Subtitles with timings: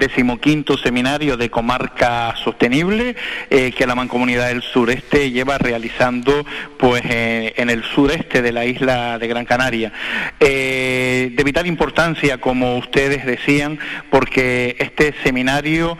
[0.00, 3.14] decimoquinto seminario de comarca sostenible
[3.50, 6.44] eh, que la Mancomunidad del Sureste lleva realizando
[6.76, 9.92] pues eh, en el sureste de la isla de Gran Canaria.
[10.40, 13.78] de vital importancia, como ustedes decían,
[14.10, 15.96] porque este seminario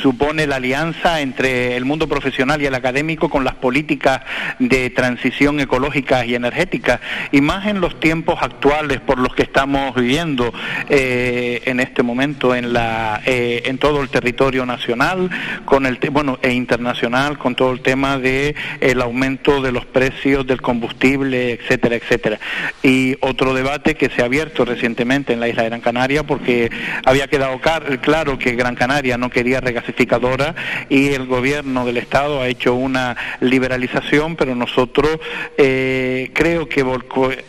[0.00, 4.22] supone la alianza entre el mundo profesional y el académico con las políticas
[4.58, 7.00] de transición ecológica y energética,
[7.32, 10.52] y más en los tiempos actuales por los que estamos viviendo
[10.88, 15.30] eh, en este momento en la eh, en todo el territorio nacional,
[15.64, 20.46] con el bueno e internacional, con todo el tema de el aumento de los precios
[20.46, 22.38] del combustible, etcétera, etcétera.
[22.82, 26.70] Y otro debate que se ha abierto recientemente en la isla de Gran Canaria porque
[27.04, 27.60] había quedado
[28.00, 30.54] claro que Gran Canaria no quería regasificadora
[30.88, 35.18] y el gobierno del estado ha hecho una liberalización, pero nosotros
[35.56, 36.84] eh, creo que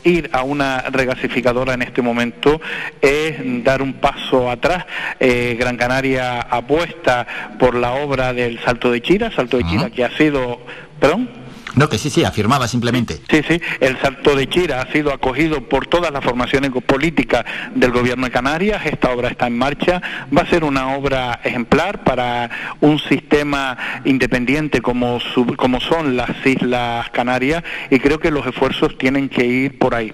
[0.03, 2.61] ir a una regasificadora en este momento
[3.01, 4.85] es dar un paso atrás.
[5.19, 7.27] Eh, Gran Canaria apuesta
[7.59, 10.59] por la obra del Salto de Chira, Salto de Chira que ha sido...
[10.99, 11.41] ¿Perdón?
[11.75, 13.21] No, que sí, sí, afirmaba simplemente.
[13.29, 17.91] Sí, sí, el salto de Chira ha sido acogido por todas las formaciones políticas del
[17.91, 20.01] gobierno de Canarias, esta obra está en marcha,
[20.35, 22.49] va a ser una obra ejemplar para
[22.81, 25.19] un sistema independiente como,
[25.55, 30.13] como son las Islas Canarias y creo que los esfuerzos tienen que ir por ahí.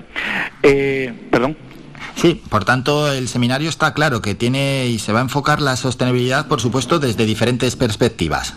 [0.62, 1.58] Eh, perdón.
[2.20, 5.76] Sí, por tanto, el seminario está claro que tiene y se va a enfocar la
[5.76, 8.56] sostenibilidad, por supuesto, desde diferentes perspectivas.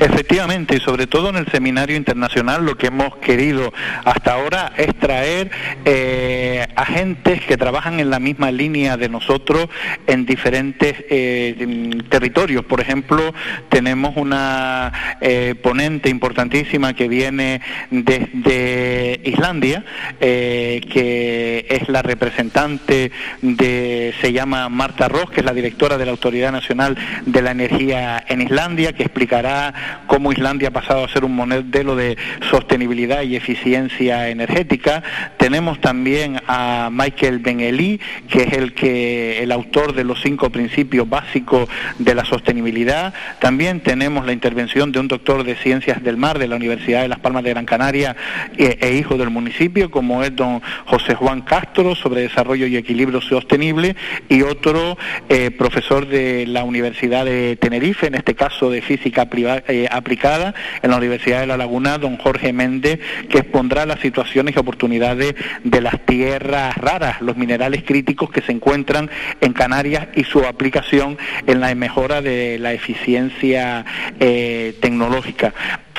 [0.00, 3.72] Efectivamente, y sobre todo en el seminario internacional lo que hemos querido
[4.04, 5.52] hasta ahora es traer
[5.84, 9.68] eh, agentes que trabajan en la misma línea de nosotros
[10.08, 12.64] en diferentes eh, territorios.
[12.64, 13.32] Por ejemplo,
[13.68, 19.84] tenemos una eh, ponente importantísima que viene desde Islandia,
[20.18, 26.10] que es la representante de, se llama Marta Ross, que es la directora de la
[26.10, 31.24] Autoridad Nacional de la Energía en Islandia, que explicará cómo Islandia ha pasado a ser
[31.24, 32.16] un modelo de
[32.50, 35.02] sostenibilidad y eficiencia energética.
[35.36, 41.08] Tenemos también a Michael Benelli, que es el que el autor de los cinco principios
[41.08, 41.68] básicos
[41.98, 43.14] de la sostenibilidad.
[43.40, 47.08] También tenemos la intervención de un doctor de ciencias del mar de la Universidad de
[47.08, 48.16] Las Palmas de Gran Canaria
[48.56, 53.20] e, e hijo del municipio, como es don José Juan Castro sobre desarrollo y equilibrio
[53.20, 53.96] sostenible
[54.28, 54.96] y otro
[55.28, 60.54] eh, profesor de la Universidad de Tenerife, en este caso de física privada eh, aplicada
[60.82, 65.34] en la Universidad de La Laguna, don Jorge Méndez, que expondrá las situaciones y oportunidades
[65.64, 71.18] de las tierras raras, los minerales críticos que se encuentran en Canarias y su aplicación
[71.48, 73.84] en la mejora de la eficiencia
[74.20, 75.52] eh, tecnológica.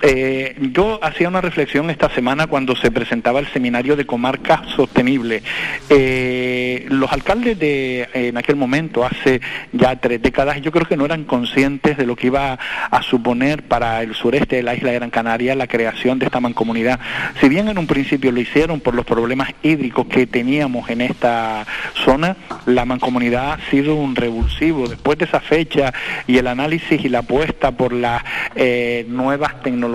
[0.07, 5.41] Eh, yo hacía una reflexión esta semana cuando se presentaba el seminario de comarca sostenible.
[5.89, 11.05] Eh, los alcaldes de en aquel momento, hace ya tres décadas, yo creo que no
[11.05, 12.59] eran conscientes de lo que iba
[12.91, 16.39] a suponer para el sureste de la isla de Gran Canaria la creación de esta
[16.39, 16.99] mancomunidad.
[17.41, 21.65] Si bien en un principio lo hicieron por los problemas hídricos que teníamos en esta
[22.05, 24.87] zona, la mancomunidad ha sido un revulsivo.
[24.87, 25.91] Después de esa fecha
[26.27, 28.23] y el análisis y la apuesta por las
[28.55, 29.94] eh, nuevas tecnologías,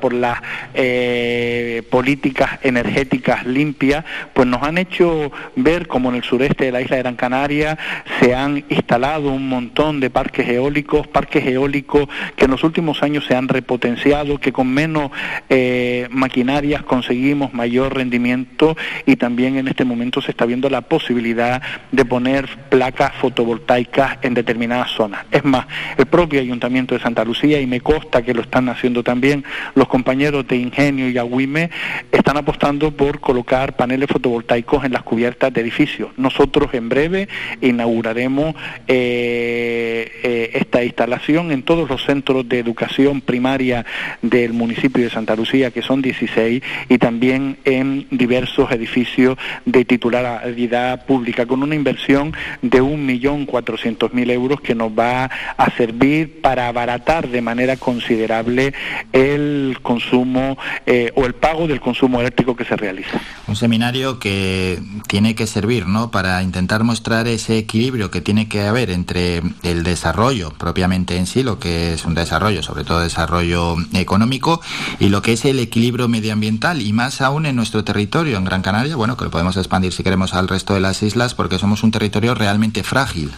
[0.00, 0.38] por las
[0.74, 6.80] eh, políticas energéticas limpias, pues nos han hecho ver como en el sureste de la
[6.80, 7.78] isla de Gran Canaria
[8.20, 13.24] se han instalado un montón de parques eólicos, parques eólicos que en los últimos años
[13.26, 15.10] se han repotenciado, que con menos
[15.48, 21.62] eh, maquinarias conseguimos mayor rendimiento y también en este momento se está viendo la posibilidad
[21.92, 25.24] de poner placas fotovoltaicas en determinadas zonas.
[25.30, 29.02] Es más, el propio Ayuntamiento de Santa Lucía, y me consta que lo están haciendo
[29.02, 29.29] también,
[29.74, 31.70] los compañeros de Ingenio y Agüime
[32.12, 36.10] están apostando por colocar paneles fotovoltaicos en las cubiertas de edificios.
[36.16, 37.28] Nosotros en breve
[37.60, 38.54] inauguraremos
[38.86, 40.50] eh, eh,
[40.82, 43.86] esta instalación en todos los centros de educación primaria
[44.20, 51.06] del municipio de Santa Lucía, que son 16, y también en diversos edificios de titularidad
[51.06, 55.24] pública, con una inversión de 1.400.000 euros que nos va
[55.56, 58.74] a servir para abaratar de manera considerable
[59.12, 63.18] el consumo eh, o el pago del consumo eléctrico que se realiza.
[63.48, 64.78] Un seminario que
[65.08, 66.10] tiene que servir ¿no?
[66.10, 71.42] para intentar mostrar ese equilibrio que tiene que haber entre el desarrollo propiamente en sí,
[71.42, 74.60] lo que es un desarrollo, sobre todo desarrollo económico,
[75.00, 78.62] y lo que es el equilibrio medioambiental, y más aún en nuestro territorio, en Gran
[78.62, 81.82] Canaria, bueno, que lo podemos expandir si queremos al resto de las islas, porque somos
[81.82, 83.32] un territorio realmente frágil.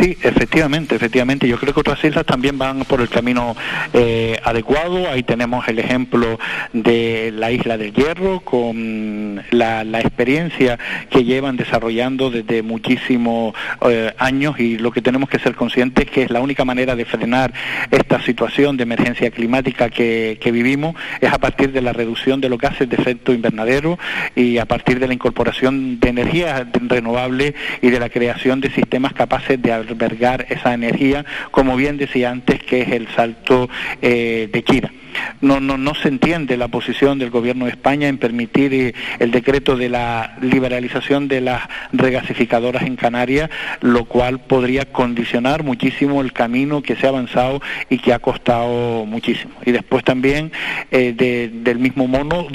[0.00, 1.46] Sí, efectivamente, efectivamente.
[1.46, 3.54] Yo creo que otras islas también van por el camino
[3.92, 5.08] eh, adecuado.
[5.08, 6.38] Ahí tenemos el ejemplo
[6.72, 10.78] de la isla del Hierro con la, experiencia
[11.10, 13.54] que llevan desarrollando desde muchísimos
[13.88, 16.94] eh, años y lo que tenemos que ser conscientes es que es la única manera
[16.94, 17.52] de frenar
[17.90, 22.48] esta situación de emergencia climática que, que vivimos es a partir de la reducción de
[22.48, 23.98] los gases de efecto invernadero
[24.36, 29.14] y a partir de la incorporación de energías renovables y de la creación de sistemas
[29.14, 33.68] capaces de albergar esa energía, como bien decía antes, que es el salto
[34.02, 34.92] eh, de China
[35.40, 39.30] no, no, no se entiende la posición del Gobierno de España en permitir eh, el
[39.30, 41.62] decreto de la liberalización de las
[41.92, 43.50] regasificadoras en Canarias,
[43.80, 49.04] lo cual podría condicionar muchísimo el camino que se ha avanzado y que ha costado
[49.06, 49.52] muchísimo.
[49.64, 50.52] Y después también
[50.90, 52.48] eh, del mismo modo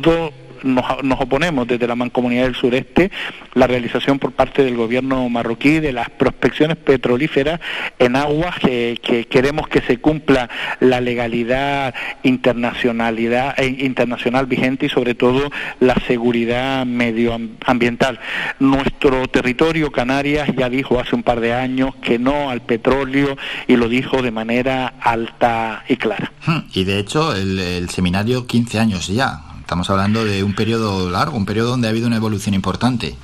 [0.63, 0.85] nos,
[1.19, 3.11] oponemos desde la Mancomunidad del Sureste
[3.53, 7.59] la realización por parte del gobierno marroquí de las prospecciones petrolíferas
[7.97, 15.15] en aguas que, queremos que se cumpla la legalidad internacionalidad, e internacional vigente y sobre
[15.15, 18.19] todo la seguridad medioambiental.
[18.59, 23.75] Nuestro territorio, Canarias, ya dijo hace un par de años que no al petróleo y
[23.75, 26.31] lo dijo de manera alta y clara.
[26.45, 31.11] Hmm, y de hecho el, el seminario 15 años ya, Estamos hablando de un periodo
[31.11, 33.15] largo, un periodo donde ha habido una evolución importante.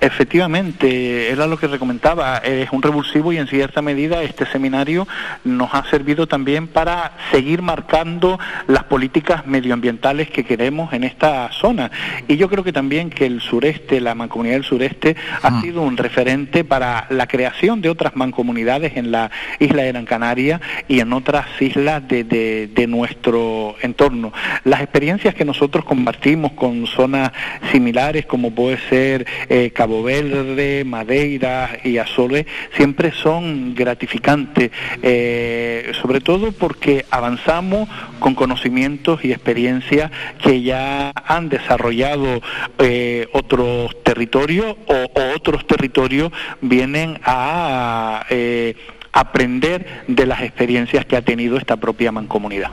[0.00, 5.08] Efectivamente, era lo que recomendaba, es un revulsivo y en cierta medida este seminario
[5.44, 11.90] nos ha servido también para seguir marcando las políticas medioambientales que queremos en esta zona.
[12.28, 15.96] Y yo creo que también que el sureste, la mancomunidad del sureste, ha sido un
[15.96, 21.12] referente para la creación de otras mancomunidades en la isla de Gran Canaria y en
[21.12, 24.32] otras islas de, nuestro entorno.
[24.64, 27.32] Las experiencias que nosotros compartimos con zonas
[27.70, 32.46] similares, como puede ser eh, Cabo Verde, Madeira y Azores
[32.76, 34.70] siempre son gratificantes,
[35.02, 37.88] eh, sobre todo porque avanzamos
[38.18, 40.10] con conocimientos y experiencias
[40.42, 42.40] que ya han desarrollado
[42.78, 48.74] eh, otros territorios o, otros territorios vienen a eh,
[49.12, 52.70] aprender de las experiencias que ha tenido esta propia mancomunidad.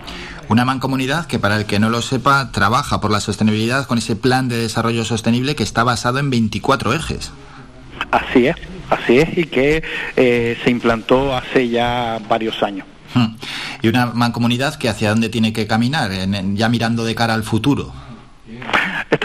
[0.47, 4.15] Una mancomunidad que, para el que no lo sepa, trabaja por la sostenibilidad con ese
[4.15, 7.31] plan de desarrollo sostenible que está basado en 24 ejes.
[8.11, 8.55] Así es,
[8.89, 9.83] así es, y que
[10.15, 12.85] eh, se implantó hace ya varios años.
[13.13, 13.35] Hmm.
[13.81, 16.11] Y una mancomunidad que hacia dónde tiene que caminar,
[16.53, 17.93] ya mirando de cara al futuro.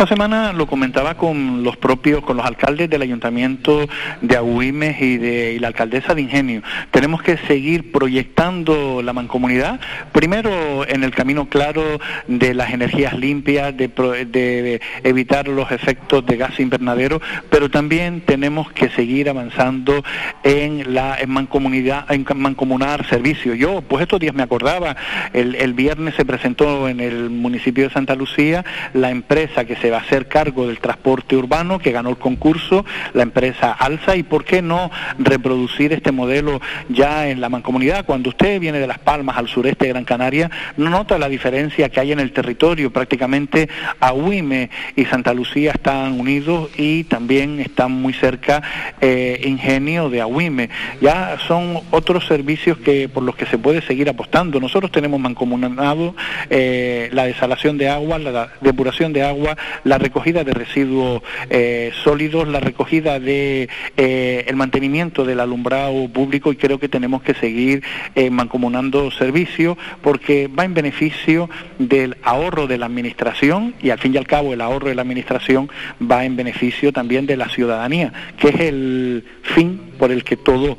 [0.01, 3.87] Esta semana lo comentaba con los propios, con los alcaldes del ayuntamiento
[4.23, 6.63] de Agüimes y de la alcaldesa de Ingenio.
[6.91, 9.79] Tenemos que seguir proyectando la mancomunidad,
[10.13, 16.59] primero en el camino claro de las energías limpias, de, evitar los efectos de gas
[16.61, 17.21] invernadero,
[17.51, 20.03] pero también tenemos que seguir avanzando
[20.45, 23.59] en la mancomunidad, en mancomunar servicios.
[23.59, 24.97] Yo, pues estos días me acordaba,
[25.35, 28.65] el, el viernes se presentó en el municipio de Santa Lucía
[28.95, 32.85] la empresa que se va a hacer cargo del transporte urbano, que ganó el concurso,
[33.13, 38.05] la empresa Alza, y por qué no reproducir este modelo ya en la mancomunidad.
[38.05, 41.89] Cuando usted viene de Las Palmas al sureste de Gran Canaria, no nota la diferencia
[41.89, 42.93] que hay en el territorio.
[42.93, 43.69] Prácticamente
[44.01, 48.63] Ahuime y Santa Lucía están unidos y también están muy cerca
[49.01, 50.71] eh, Ingenio de Ahuime.
[51.01, 54.61] Ya son otros servicios que por los que se puede seguir apostando.
[54.61, 56.15] Nosotros tenemos mancomunado
[56.49, 62.49] eh, la desalación de agua, la depuración de agua, la recogida de residuos eh, sólidos,
[62.49, 67.83] la recogida de eh, el mantenimiento del alumbrado público y creo que tenemos que seguir
[68.15, 74.15] eh, mancomunando servicios porque va en beneficio del ahorro de la administración y al fin
[74.15, 78.13] y al cabo el ahorro de la administración va en beneficio también de la ciudadanía,
[78.39, 80.77] que es el fin por el que todos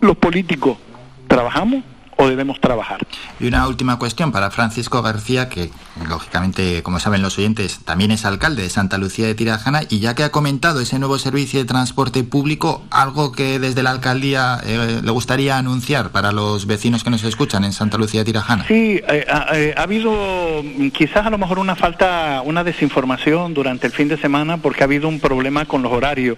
[0.00, 0.78] los políticos
[1.26, 1.82] trabajamos
[2.16, 3.00] o debemos trabajar.
[3.38, 5.70] Y una última cuestión para Francisco García, que
[6.08, 10.14] lógicamente, como saben los oyentes, también es alcalde de Santa Lucía de Tirajana, y ya
[10.14, 15.00] que ha comentado ese nuevo servicio de transporte público, algo que desde la alcaldía eh,
[15.02, 18.64] le gustaría anunciar para los vecinos que nos escuchan en Santa Lucía de Tirajana.
[18.68, 23.86] Sí, eh, eh, ha habido mm, quizás a lo mejor una falta, una desinformación durante
[23.86, 26.36] el fin de semana porque ha habido un problema con los horarios.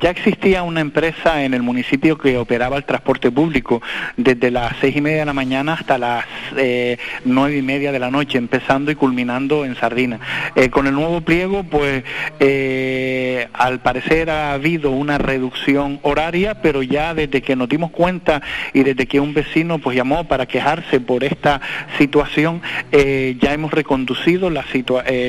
[0.00, 3.82] ya existía una empresa en el municipio que operaba el transporte público
[4.16, 6.24] desde las seis y media de la mañana hasta las
[6.56, 10.20] eh, nueve y media de la noche, empezando culminando en Sardina.
[10.54, 12.04] Eh, con el nuevo pliego, pues
[12.40, 18.42] eh, al parecer ha habido una reducción horaria, pero ya desde que nos dimos cuenta
[18.72, 21.60] y desde que un vecino pues llamó para quejarse por esta
[21.98, 22.62] situación,
[22.92, 24.64] ya hemos reconducido la,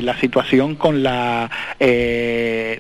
[0.02, 1.50] la situación con la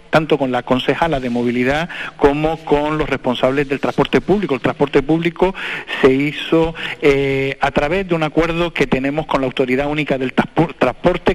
[0.09, 4.55] tanto con la concejala de movilidad como con los responsables del transporte público.
[4.55, 5.53] El transporte público
[6.01, 10.33] se hizo eh, a través de un acuerdo que tenemos con la Autoridad Única del
[10.33, 10.76] Transporte,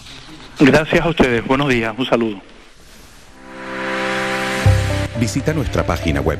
[0.59, 1.47] Gracias a ustedes.
[1.47, 1.95] Buenos días.
[1.97, 2.41] Un saludo.
[5.19, 6.39] Visita nuestra página web